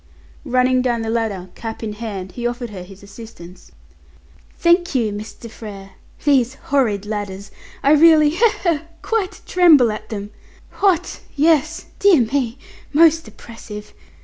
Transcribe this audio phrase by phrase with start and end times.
[0.45, 3.71] Running down the ladder, cap in hand, he offered her his assistance.
[4.57, 5.47] "Thank you, Mr.
[5.47, 5.91] Frere.
[6.25, 7.51] These horrid ladders.
[7.83, 10.31] I really he, he quite tremble at them.
[10.81, 11.19] Hot!
[11.35, 12.57] Yes, dear me,
[12.91, 13.93] most oppressive.